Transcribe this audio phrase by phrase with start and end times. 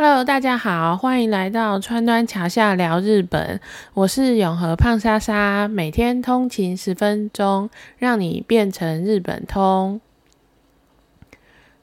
[0.00, 3.60] Hello，大家好，欢迎来到川端桥下聊日本。
[3.94, 10.00] 我是永和胖莎莎，每天通勤十分钟，让你变成日本通。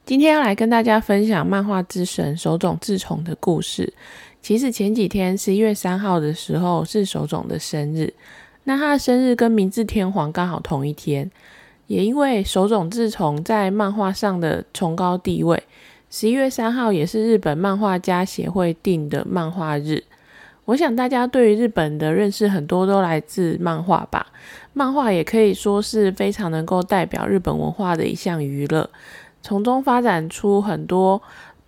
[0.06, 3.92] 今天要来跟大家分享漫画之神手冢治虫的故事。
[4.40, 8.14] 其实前几天十一月三号的时候是手冢的生日，
[8.64, 11.30] 那他的生日跟明治天皇刚好同一天，
[11.86, 15.62] 也因为手冢治虫在漫画上的崇高地位。
[16.08, 20.04] 十一月三号也是日本漫画家协会定的漫画日。
[20.66, 24.26] 我想大家对于日本的认识很多都来自漫画吧。
[24.72, 28.88] 漫画也可以说是非常能够代表日本文化的一项娱乐，
[29.42, 31.20] 从中发展出很多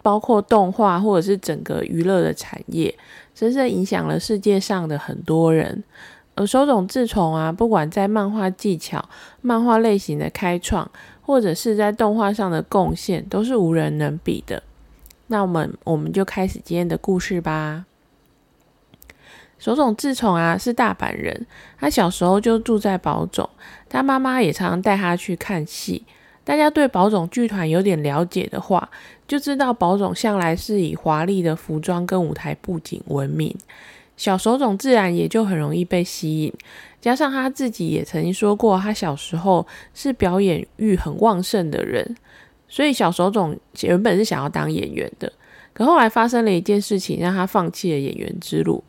[0.02, 2.94] 包括动画或者是整个娱乐的产业，
[3.34, 5.82] 深深影响了世界上的很多人。
[6.34, 9.08] 而手冢治虫啊，不管在漫画技巧、
[9.40, 10.88] 漫画类型的开创。
[11.28, 14.62] 或者是在动画上的贡献都是无人能比的。
[15.26, 17.84] 那我们我们就开始今天的故事吧。
[19.58, 21.46] 手冢治虫啊是大阪人，
[21.78, 23.46] 他小时候就住在宝冢，
[23.90, 26.06] 他妈妈也常常带他去看戏。
[26.44, 28.88] 大家对宝冢剧团有点了解的话，
[29.26, 33.54] 就知道宝冢向来是以华丽的服装跟舞台布景闻名。
[34.18, 36.52] 小手冢自然也就很容易被吸引，
[37.00, 42.16] 加上他自己也曾经说过，他小时候是表演欲很旺盛的人，
[42.68, 45.32] 所以小手冢原本是想要当演员的，
[45.72, 48.82] 可后来发生了一件事情，让他放弃了演员之路。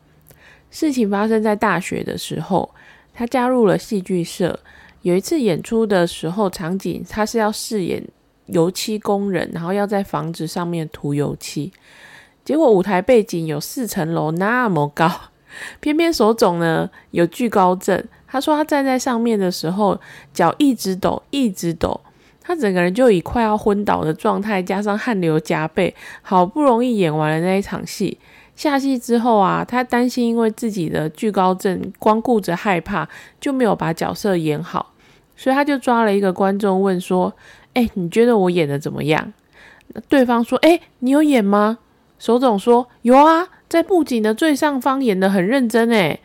[0.70, 2.68] 事情发生在大学的时候，
[3.14, 4.58] 他加入了戏剧社。
[5.02, 8.04] 有一次演出的时候，场景他是要饰演
[8.46, 11.72] 油漆工人，然后要在房子上面涂油漆。
[12.44, 15.10] 结果舞台背景有四层楼那么高，
[15.80, 18.02] 偏偏手冢呢有惧高症。
[18.26, 20.00] 他说他站在上面的时候，
[20.32, 22.00] 脚一直抖，一直抖，
[22.40, 28.18] 他整个人就以快要昏倒的状态，加上汗流浃背，好不容易演完了那一场戏。
[28.54, 33.08] 下戏之后啊，他担心因为自己的惧高症，光顾着害怕
[33.40, 34.92] 就没有把角色演好，
[35.34, 37.32] 所以他就抓了一个观众问说
[37.74, 39.32] ：“哎，你觉得我演的怎么样？”
[40.08, 41.78] 对方说：“哎，你有演吗？”
[42.20, 46.20] 手冢说：“有啊，在布景的最上方演的很认真诶。”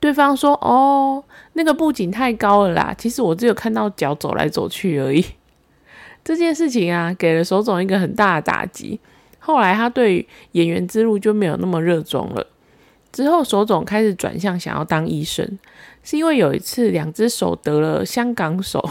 [0.00, 5.24] 对方说：“哦，那个布景太高了啦，其实我只有看到脚走来走去而已。”
[6.24, 8.98] 这件事情啊，给了手冢一个很大的打击。
[9.38, 12.46] 后来他对演员之路就没有那么热衷了。
[13.12, 15.58] 之后手冢开始转向想要当医生，
[16.02, 18.82] 是因为有一次两只手得了香港手，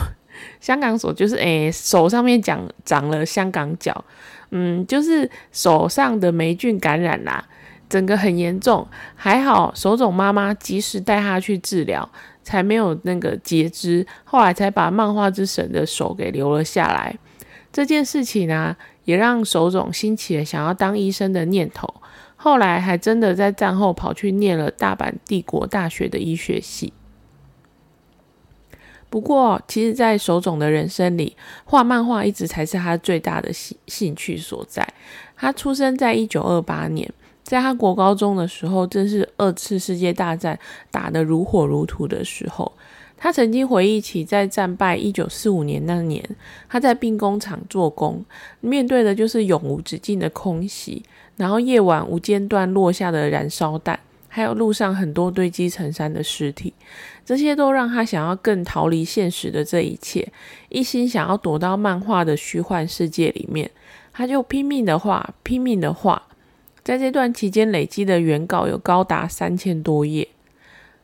[0.59, 4.03] 香港手就是诶手上面长长了香港脚。
[4.51, 7.43] 嗯，就是手上的霉菌感染啦，
[7.89, 12.07] 整个很严重，还好手冢妈妈及时带他去治疗，
[12.43, 17.17] 才没有那个截肢，后来才把漫画之神的手给留了下来。
[17.73, 21.93] 这件事情呢，也让手冢兴起了想要当医生的念头，
[22.35, 26.93] 后来还真的在战后跑去念了大阪帝国大学的医学系。
[29.09, 34.85] 不过，其实，在手冢的人生里，画漫画一直才是他最大的兴兴趣所在。
[35.37, 37.09] 他出生在一九二八年，
[37.43, 40.59] 在他国高中的时候，正是二次世界大战
[40.91, 42.71] 打得如火如荼的时候。
[43.17, 46.21] 他曾经回忆起，在战败一九四五年那年，
[46.67, 48.23] 他在兵工厂做工，
[48.59, 51.01] 面对的就是永无止境的空袭，
[51.37, 53.97] 然后夜晚无间断落下的燃烧弹。
[54.35, 56.73] 还有路上很多堆积成山的尸体，
[57.23, 60.27] 这些都让他想要更逃离现实的这一切，
[60.67, 63.71] 一心想要躲到漫画的虚幻世界里面。
[64.11, 66.21] 他就拼命的画，拼命的画，
[66.83, 70.27] 在这段期间累积的原稿有高达三千多页。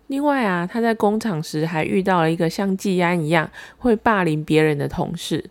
[0.07, 5.49] 另外啊，他在工厂时还遇到了一个像季安一样会霸凌别人的同事，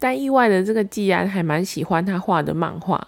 [0.00, 3.06] 但意外的这个季安还蛮喜欢他画的漫画。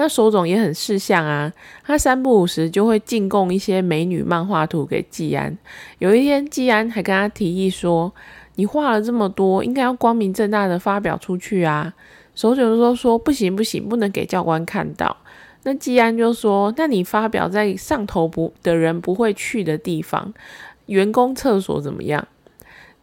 [0.00, 5.58] 那手冢也很识相啊，他三不五时就会进贡一些美女漫画图给季安。
[5.98, 8.14] 有一天，季安还跟他提议说
[8.54, 11.92] ：“你画了这么多，应该要光明正大的发表出去啊。”
[12.36, 15.16] 手冢就说：“不行不行，不能给教官看到。”
[15.64, 20.32] 那季安就说：“那你发表在上头不的人不会去的地方，
[20.86, 22.28] 员工厕所怎么样？”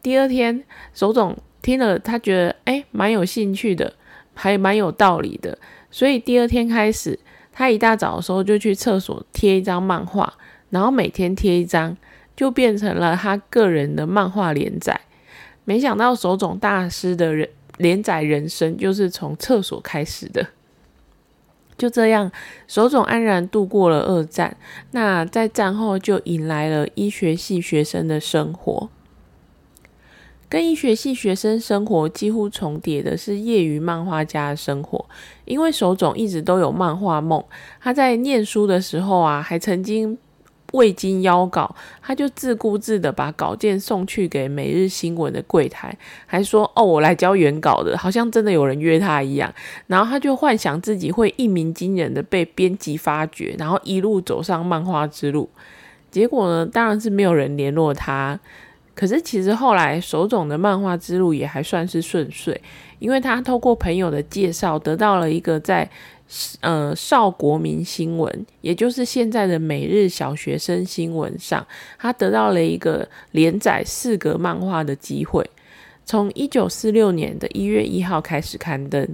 [0.01, 3.95] 第二天，手冢听了，他觉得哎，蛮有兴趣的，
[4.35, 5.57] 还蛮有道理的。
[5.89, 7.17] 所以第二天开始，
[7.51, 10.31] 他一大早的时候就去厕所贴一张漫画，
[10.69, 11.97] 然后每天贴一张，
[12.35, 15.01] 就变成了他个人的漫画连载。
[15.63, 20.45] 没想到手冢大师的人连载人生就是从厕所开始的。
[21.77, 22.31] 就这样，
[22.67, 24.55] 手冢安然度过了二战。
[24.91, 28.89] 那在战后就迎来了医学系学生的生活。
[30.55, 35.03] 跟医学系学生生活几乎重叠的是业余漫画家的生活。
[35.43, 37.43] 因为手冢一直都有漫画梦，
[37.81, 40.17] 他在念书的时候啊，还曾经。
[40.73, 49.53] 未经邀稿，他就自顾自的把稿件送去给每日新闻的柜台，还说：“哦，我来交原稿的，好像真的有人约他一样。”
[49.87, 55.49] 然后他就幻想自己会一鸣惊人的被编辑发掘，然后一路走上漫画之路。
[56.11, 58.37] 结果呢，当然是没有人联络他。
[58.95, 62.59] 可是其实后来手冢的漫画之路也还算是顺遂，
[62.97, 65.87] 因为他透过朋友的介绍，得到了一个在。
[66.61, 71.63] 呃，少国民新闻，也就是现在的每日小学生新闻上，
[71.99, 75.47] 他得到了一个连载四格漫画的机会。
[76.03, 79.07] 从一九四六年的一月一号开始刊登。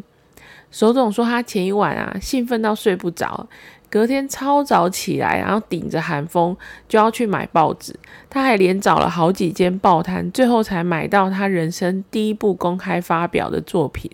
[0.71, 3.49] 手冢说，他前一晚啊，兴奋到睡不着，
[3.91, 6.55] 隔天超早起来，然后顶着寒风
[6.88, 7.93] 就要去买报纸。
[8.29, 14.09] 他还连找了好几间报摊，最后才买到他人生第一部公开发表的作品，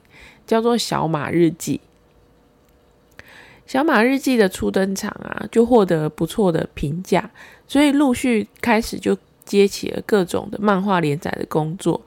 [0.47, 1.79] 叫做《小马日记》。
[3.67, 7.29] 小马日记的初登场啊，就获得不错的评价，
[7.67, 9.15] 所以陆续开始就
[9.45, 12.01] 接起了各种的漫画连载的工作。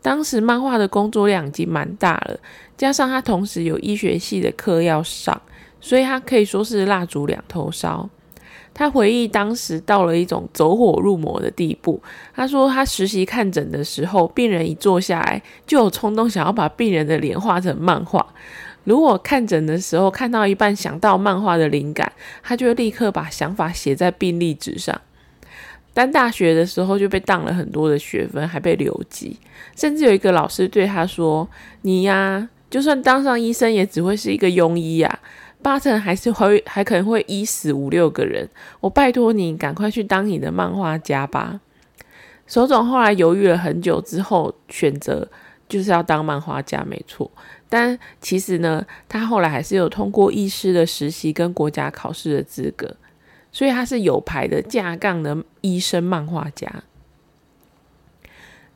[0.00, 2.40] 当时漫画的工作量已经蛮大了，
[2.78, 5.38] 加上他同时有医学系的课要上，
[5.80, 8.08] 所以他可以说是蜡烛两头烧。
[8.72, 12.00] 他回忆当时到了一种走火入魔的地步。
[12.34, 18.24] 他说他实习看诊的时候，病人一坐下来，就有冲动想要把病人的脸画成漫画。
[18.84, 22.10] 如果看诊的时候看到一半想到漫画的灵感，
[22.42, 24.98] 他就立刻把想法写在病历纸上。
[25.92, 29.36] 当大学的时候就被当了很多的学分，还被留级，
[29.76, 31.46] 甚至有一个老师对他说
[31.82, 35.18] ：“你呀，就算当上医生，也只会是一个庸医啊，
[35.62, 38.48] 八成还是会还可能会医死五六个人。
[38.80, 41.60] 我拜托你，赶快去当你的漫画家吧。”
[42.46, 45.28] 手冢后来犹豫了很久之后，选择
[45.68, 47.30] 就是要当漫画家，没错。
[47.68, 52.96] 但其实呢，他后来还是有通过医师的实习跟国家考试的资格，
[53.52, 56.68] 所以他是有牌的架杠的医生漫画家。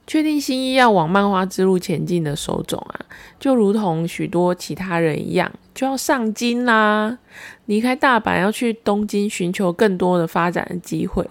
[0.06, 3.01] 确定新一要往漫画之路前进的手冢啊，
[3.41, 7.19] 就如同许多其他人一样，就要上京啦，
[7.67, 11.29] 离开大阪要去东京寻求更多的发展的机会。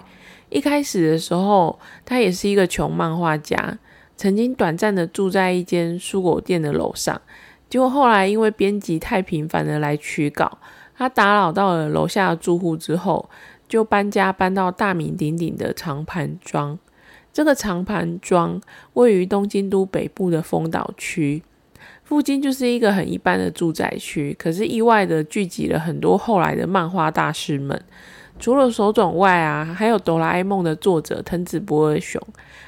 [0.50, 3.78] 一开始的时候，他也是一个穷漫画家，
[4.18, 7.22] 曾经短暂的住在一间蔬果店的楼上。
[7.70, 10.60] 结果后来因为编辑太频繁的来取稿，
[10.96, 13.30] 他打扰到了楼下的住户之后，
[13.68, 16.78] 就搬家搬到大名鼎鼎的长盘庄。
[17.34, 18.62] 这个长盘庄
[18.94, 21.42] 位于东京都北部的丰岛区，
[22.04, 27.84] 附近就是一个很一般的住宅区，可是意外的聚集了很多后来的漫画大师们。
[28.40, 32.22] 除了手冢外啊，还有哆啦 A 梦的作者藤子不二雄，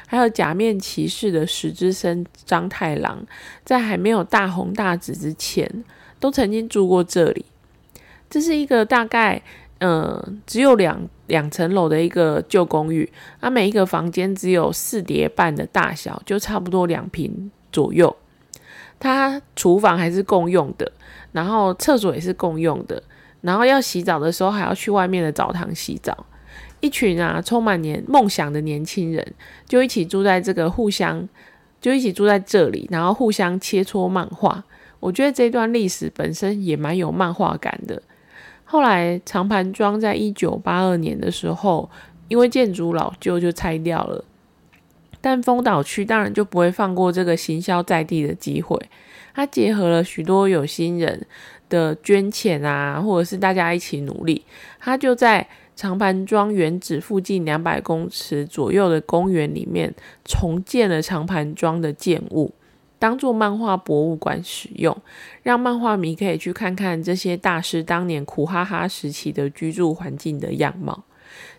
[0.08, 3.26] 还有假面骑士的石之森章太郎，
[3.64, 5.84] 在还没有大红大紫之前，
[6.20, 7.46] 都曾经住过这里。
[8.30, 9.42] 这是一个大概
[9.80, 13.12] 嗯只有两两层楼的一个旧公寓，
[13.42, 18.16] 它每一个房间只有四叠半的大小，就差不多两平左右。
[19.00, 20.92] 它厨房还是共用的，
[21.32, 23.02] 然后厕所也是共用的。
[23.42, 26.26] 然后要洗澡的时候，还要去外面的澡堂洗澡。
[26.80, 29.34] 一群啊，充满年梦想的年轻人，
[29.68, 31.28] 就一起住在这个互相，
[31.82, 34.64] 就一起住在这里，然后互相切磋漫画。
[35.00, 38.02] 我觉得这段历史本身也蛮有漫画感的。
[38.76, 41.90] 后来长盘庄在一九八二年的时候，
[42.28, 44.26] 因为建筑老旧就拆掉了。
[45.22, 48.78] 但丰岛区当然就不会放过这个行销在地的机会，
[49.34, 51.26] 它结合了许多有心人。
[51.68, 54.46] 的捐钱啊，或者是大家一起努力，
[54.80, 55.46] 他就在
[55.76, 59.92] 长盘庄原址附近两百公尺左右的公园里面
[60.24, 62.54] 重建了长盘庄的建物，
[62.98, 64.96] 当做漫画博物馆使用，
[65.44, 71.04] 让漫画迷可以去看看这些大师当年苦哈哈时期的居住环境的样貌。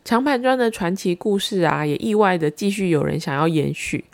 [0.05, 4.05] 长盘庄的传奇故事啊，也意外的继续有人想要延续。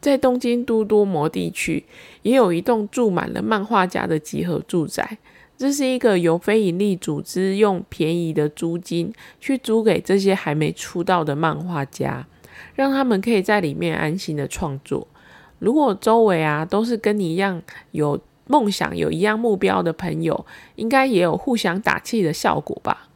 [0.00, 1.84] 在东京都多摩地区，
[2.22, 5.18] 也有一栋住满了漫画家的集合住宅。
[5.58, 12.26] 这是一个由非营利组织用便宜的租金去租给这些还没出道的漫画家，
[12.74, 15.06] 让他们可以在里面安心的创作。
[15.60, 17.62] 如果周围啊都是跟你一样
[17.92, 23.06] 有梦想、有一样目标的朋友，应该也有互相打气的效果吧？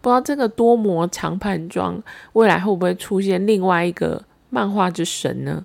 [0.00, 2.02] 不知道这个多模长盘装
[2.34, 5.64] 未来会不会出现另外一个漫画之神呢？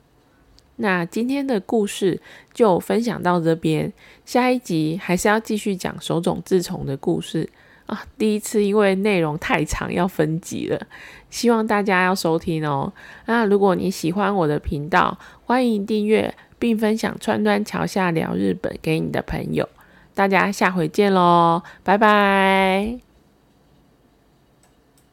[0.78, 2.20] 那今天的故事
[2.54, 3.94] 就分享到这边，
[4.26, 7.50] 下一集还是要继续讲手冢治虫的故事。
[7.86, 10.80] 啊，第一次因为内容太长要分集了，
[11.30, 12.92] 希望大家要收听哦。
[13.26, 19.68] 那如果你喜欢我的频道，欢迎订阅并分享川端桥下聊日本给你的朋友。
[20.14, 23.15] 大家下回见喽，拜拜。